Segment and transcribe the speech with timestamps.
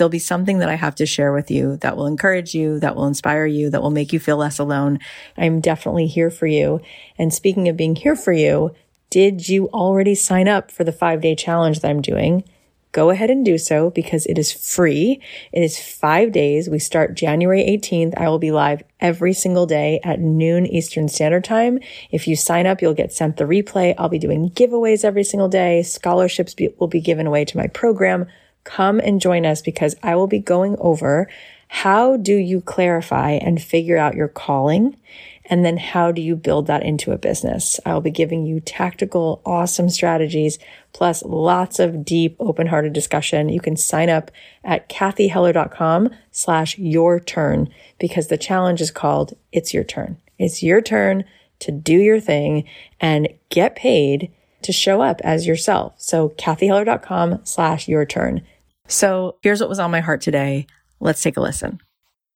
[0.00, 2.96] there'll be something that I have to share with you that will encourage you, that
[2.96, 4.98] will inspire you, that will make you feel less alone.
[5.36, 6.80] I'm definitely here for you.
[7.18, 8.74] And speaking of being here for you,
[9.10, 12.44] did you already sign up for the five day challenge that I'm doing?
[12.92, 15.20] Go ahead and do so because it is free.
[15.52, 16.70] It is five days.
[16.70, 18.14] We start January 18th.
[18.16, 21.78] I will be live every single day at noon Eastern Standard Time.
[22.10, 23.94] If you sign up, you'll get sent the replay.
[23.98, 25.82] I'll be doing giveaways every single day.
[25.82, 28.26] Scholarships be, will be given away to my program
[28.64, 31.28] come and join us because I will be going over
[31.72, 34.96] how do you clarify and figure out your calling?
[35.44, 37.78] And then how do you build that into a business?
[37.86, 40.58] I'll be giving you tactical, awesome strategies,
[40.92, 43.50] plus lots of deep, open-hearted discussion.
[43.50, 44.32] You can sign up
[44.64, 50.16] at cathyheller.com slash your turn because the challenge is called It's Your Turn.
[50.40, 51.22] It's your turn
[51.60, 52.64] to do your thing
[53.00, 55.94] and get paid to show up as yourself.
[55.98, 58.42] So cathyheller.com slash your turn.
[58.90, 60.66] So here's what was on my heart today.
[60.98, 61.80] Let's take a listen.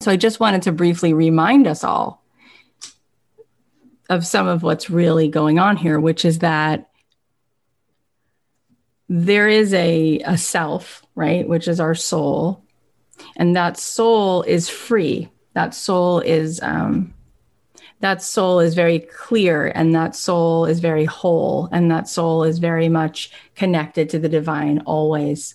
[0.01, 2.23] So I just wanted to briefly remind us all
[4.09, 6.91] of some of what's really going on here, which is that
[9.09, 11.47] there is a, a self, right?
[11.47, 12.63] Which is our soul.
[13.37, 15.29] And that soul is free.
[15.55, 17.15] That soul is um,
[18.01, 22.59] that soul is very clear and that soul is very whole and that soul is
[22.59, 25.55] very much connected to the divine always.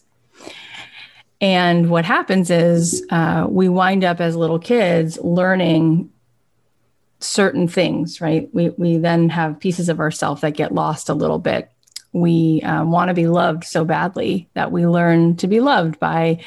[1.42, 6.12] And what happens is uh, we wind up as little kids learning
[7.20, 8.50] certain things, right?
[8.54, 11.72] We, we then have pieces of ourself that get lost a little bit.
[12.12, 16.40] We uh, want to be loved so badly that we learn to be loved by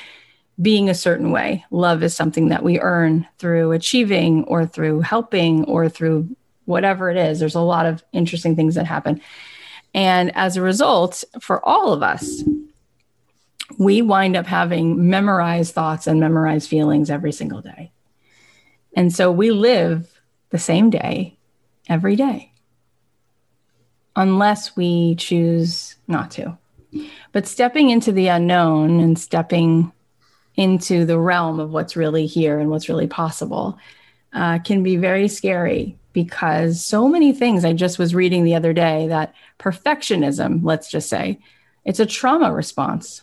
[0.60, 1.64] being a certain way.
[1.70, 6.28] Love is something that we earn through achieving or through helping or through
[6.64, 7.40] whatever it is.
[7.40, 9.20] There's a lot of interesting things that happen.
[9.94, 12.42] And as a result, for all of us,
[13.78, 17.92] we wind up having memorized thoughts and memorized feelings every single day.
[18.94, 21.36] And so we live the same day
[21.88, 22.52] every day,
[24.14, 26.58] unless we choose not to.
[27.32, 29.92] But stepping into the unknown and stepping
[30.56, 33.78] into the realm of what's really here and what's really possible
[34.34, 38.74] uh, can be very scary because so many things I just was reading the other
[38.74, 41.38] day that perfectionism, let's just say,
[41.84, 43.22] it's a trauma response.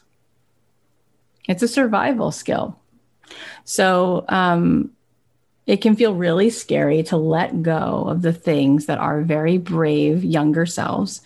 [1.48, 2.80] It's a survival skill.
[3.64, 4.92] So um,
[5.66, 10.24] it can feel really scary to let go of the things that our very brave
[10.24, 11.22] younger selves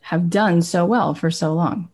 [0.00, 1.90] have done so well for so long.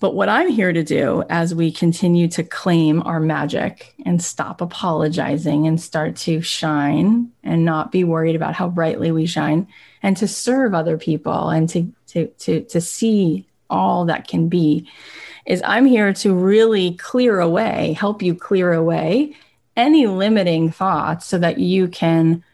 [0.00, 4.62] But what I'm here to do as we continue to claim our magic and stop
[4.62, 9.68] apologizing and start to shine and not be worried about how brightly we shine
[10.02, 14.88] and to serve other people and to, to, to, to see all that can be
[15.50, 19.34] is I'm here to really clear away, help you clear away
[19.76, 22.44] any limiting thoughts so that you can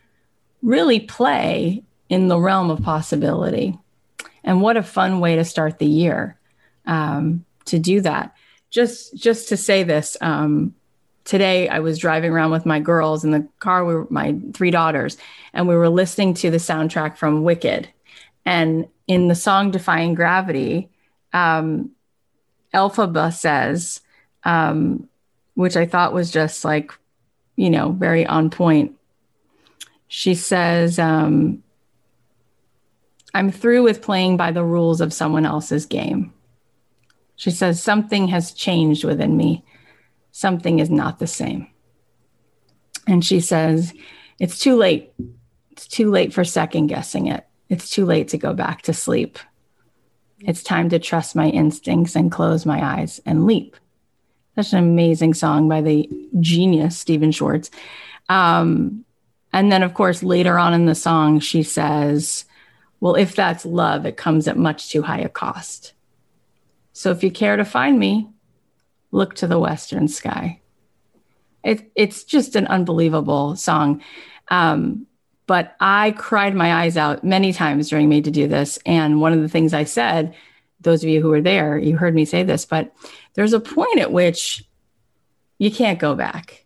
[0.62, 3.78] really play in the realm of possibility.
[4.42, 6.38] And what a fun way to start the year
[6.86, 8.34] um, to do that.
[8.70, 10.74] Just just to say this, um,
[11.24, 13.84] today I was driving around with my girls in the car.
[13.84, 15.18] We were my three daughters,
[15.52, 17.90] and we were listening to the soundtrack from Wicked.
[18.46, 20.88] And in the song "Defying Gravity,"
[21.34, 21.90] um,
[22.76, 24.02] Elphaba says,
[24.44, 25.08] um,
[25.54, 26.92] which I thought was just like,
[27.56, 28.96] you know, very on point.
[30.08, 31.62] She says, um,
[33.34, 36.34] I'm through with playing by the rules of someone else's game.
[37.36, 39.64] She says, Something has changed within me.
[40.32, 41.68] Something is not the same.
[43.06, 43.92] And she says,
[44.38, 45.12] It's too late.
[45.70, 47.46] It's too late for second guessing it.
[47.68, 49.38] It's too late to go back to sleep.
[50.40, 53.76] It's time to trust my instincts and close my eyes and leap.
[54.54, 56.08] Such an amazing song by the
[56.40, 57.70] genius Stephen Schwartz.
[58.28, 59.04] Um,
[59.52, 62.44] and then, of course, later on in the song, she says,
[63.00, 65.94] Well, if that's love, it comes at much too high a cost.
[66.92, 68.28] So if you care to find me,
[69.10, 70.60] look to the western sky.
[71.62, 74.02] It, it's just an unbelievable song.
[74.48, 75.06] Um,
[75.46, 78.78] but I cried my eyes out many times during Made to Do This.
[78.84, 80.34] And one of the things I said,
[80.80, 82.92] those of you who were there, you heard me say this, but
[83.34, 84.64] there's a point at which
[85.58, 86.64] you can't go back.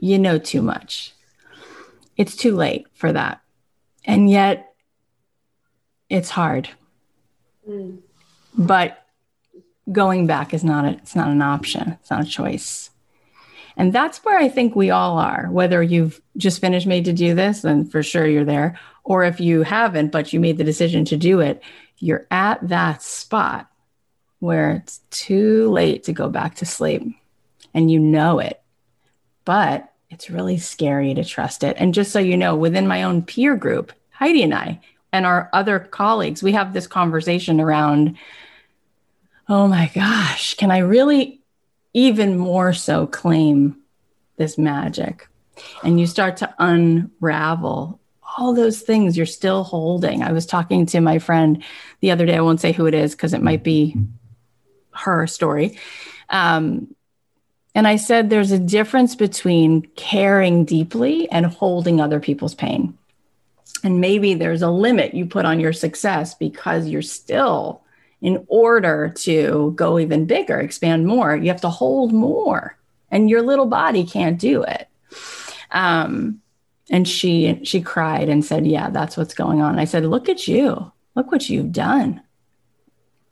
[0.00, 1.14] You know too much.
[2.16, 3.40] It's too late for that.
[4.04, 4.74] And yet
[6.08, 6.68] it's hard.
[7.68, 7.98] Mm.
[8.56, 9.04] But
[9.90, 11.96] going back is not a, it's not an option.
[12.00, 12.90] It's not a choice.
[13.78, 17.34] And that's where I think we all are, whether you've just finished made to do
[17.34, 18.78] this, then for sure you're there.
[19.04, 21.62] Or if you haven't, but you made the decision to do it,
[21.98, 23.70] you're at that spot
[24.40, 27.02] where it's too late to go back to sleep
[27.72, 28.60] and you know it.
[29.44, 31.76] But it's really scary to trust it.
[31.78, 34.80] And just so you know, within my own peer group, Heidi and I
[35.12, 38.16] and our other colleagues, we have this conversation around
[39.50, 41.37] oh my gosh, can I really
[41.98, 43.76] even more so claim
[44.36, 45.26] this magic.
[45.82, 47.98] And you start to unravel
[48.36, 50.22] all those things you're still holding.
[50.22, 51.64] I was talking to my friend
[52.00, 52.36] the other day.
[52.36, 53.96] I won't say who it is because it might be
[54.92, 55.76] her story.
[56.28, 56.94] Um,
[57.74, 62.96] and I said there's a difference between caring deeply and holding other people's pain.
[63.82, 67.82] And maybe there's a limit you put on your success because you're still
[68.20, 72.76] in order to go even bigger, expand more, you have to hold more,
[73.10, 74.88] and your little body can't do it.
[75.70, 76.40] Um,
[76.90, 80.48] and she she cried and said, "Yeah, that's what's going on." I said, "Look at
[80.48, 80.90] you.
[81.14, 82.22] Look what you've done.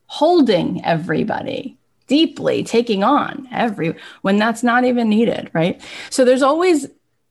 [0.07, 1.79] Holding everybody."
[2.09, 3.93] deeply taking on every
[4.23, 6.87] when that's not even needed right so there's always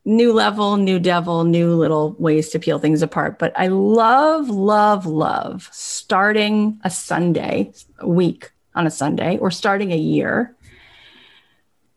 [0.06, 3.38] new level, new devil, new little ways to peel things apart.
[3.38, 5.68] But I love, love, love
[6.06, 10.54] starting a Sunday, a week on a Sunday, or starting a year,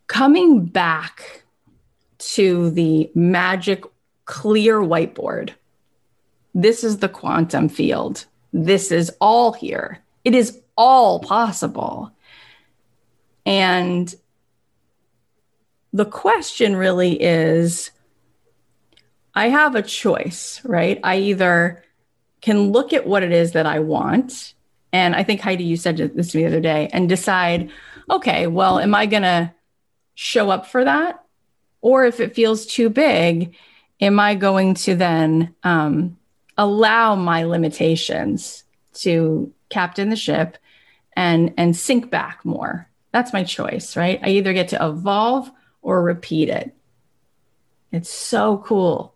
[0.08, 1.44] coming back
[2.18, 3.84] to the magic
[4.26, 5.52] clear whiteboard.
[6.56, 8.26] This is the quantum field.
[8.52, 10.00] This is all here.
[10.26, 12.12] It is all possible.
[13.46, 14.12] And
[15.94, 17.92] the question really is
[19.36, 21.00] I have a choice, right?
[21.04, 21.84] I either
[22.42, 24.54] can look at what it is that I want.
[24.92, 27.70] And I think Heidi, you said this to me the other day, and decide,
[28.10, 29.54] okay, well, am I going to
[30.16, 31.24] show up for that?
[31.82, 33.56] Or if it feels too big,
[34.02, 36.18] am I going to then um,
[36.58, 38.64] allow my limitations
[38.96, 40.58] to captain the ship
[41.16, 42.90] and and sink back more?
[43.12, 44.20] That's my choice, right?
[44.22, 45.50] I either get to evolve
[45.82, 46.76] or repeat it.
[47.92, 49.16] It's so cool.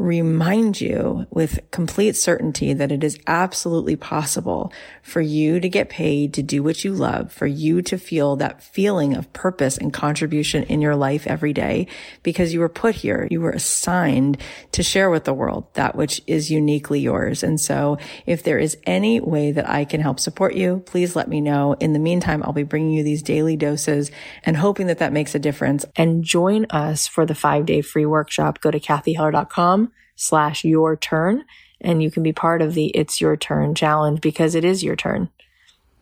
[0.00, 6.32] remind you with complete certainty that it is absolutely possible for you to get paid
[6.32, 10.62] to do what you love, for you to feel that feeling of purpose and contribution
[10.64, 11.86] in your life every day
[12.22, 13.28] because you were put here.
[13.30, 14.38] You were assigned
[14.72, 17.42] to share with the world that which is uniquely yours.
[17.42, 21.28] And so if there is any way that I can help support you, please let
[21.28, 21.74] me know.
[21.74, 24.10] In the meantime, I'll be bringing you these daily doses
[24.44, 25.84] and hoping that that makes a difference.
[25.94, 28.62] And join us for the five day free workshop.
[28.62, 31.44] Go to cathyheller.com slash your turn.
[31.80, 34.96] And you can be part of the it's your turn challenge because it is your
[34.96, 35.30] turn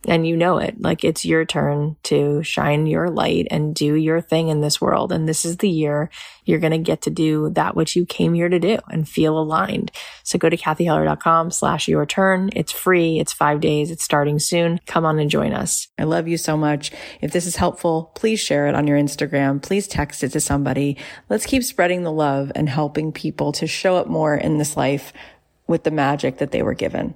[0.07, 0.81] and you know it.
[0.81, 5.12] Like it's your turn to shine your light and do your thing in this world.
[5.12, 6.11] And this is the year
[6.45, 9.38] you're going to get to do that which you came here to do and feel
[9.38, 9.90] aligned.
[10.23, 12.50] So go to cathyheller.com slash your turn.
[12.55, 13.19] It's free.
[13.19, 13.90] It's five days.
[13.90, 14.81] It's starting soon.
[14.87, 15.88] Come on and join us.
[15.99, 16.93] I love you so much.
[17.21, 19.62] If this is helpful please share it on your instagram.
[19.62, 20.97] Please text it to somebody.
[21.28, 25.12] Let's keep spreading the love and helping people to show up more in this life
[25.67, 27.14] with the magic that they were given